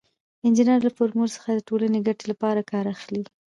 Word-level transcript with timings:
انجینر 0.45 0.79
له 0.83 0.91
فورمول 0.97 1.29
څخه 1.35 1.49
د 1.53 1.59
ټولنې 1.69 1.99
د 1.99 2.05
ګټې 2.07 2.25
لپاره 2.31 2.67
کار 2.71 2.85
اخلي. 2.95 3.23